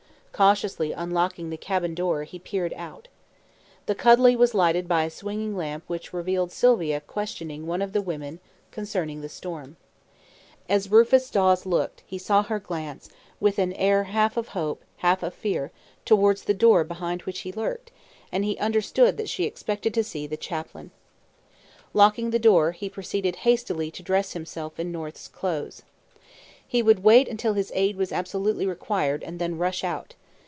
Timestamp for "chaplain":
20.37-20.89